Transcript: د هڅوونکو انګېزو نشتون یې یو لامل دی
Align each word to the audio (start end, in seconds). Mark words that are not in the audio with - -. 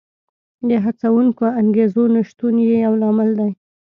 د 0.67 0.69
هڅوونکو 0.85 1.45
انګېزو 1.61 2.03
نشتون 2.15 2.55
یې 2.67 2.75
یو 2.85 2.93
لامل 3.01 3.29
دی 3.39 3.51